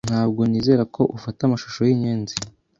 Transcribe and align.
Ntabwo 0.09 0.41
nizera 0.49 0.83
ko 0.95 1.01
ufata 1.17 1.39
amashusho 1.43 1.79
yinyenzi. 1.87 2.35